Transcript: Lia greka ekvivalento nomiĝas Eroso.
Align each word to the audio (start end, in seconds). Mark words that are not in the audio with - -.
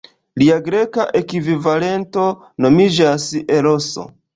Lia 0.43 0.55
greka 0.67 1.05
ekvivalento 1.21 2.27
nomiĝas 2.67 3.33
Eroso. 3.63 4.13